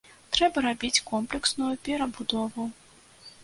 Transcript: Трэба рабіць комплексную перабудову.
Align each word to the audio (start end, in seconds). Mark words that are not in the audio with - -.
Трэба 0.35 0.63
рабіць 0.67 1.03
комплексную 1.11 1.69
перабудову. 1.89 2.69